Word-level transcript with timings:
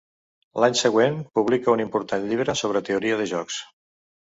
L’any 0.63 0.77
següent 0.79 1.21
publica 1.39 1.71
un 1.75 1.85
important 1.87 2.29
llibre 2.33 2.59
sobre 2.65 2.87
Teoria 2.93 3.23
de 3.25 3.33
jocs. 3.39 3.65